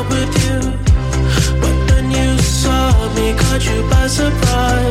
[0.00, 0.58] up with you.
[1.60, 4.89] But then you saw me, caught you by surprise.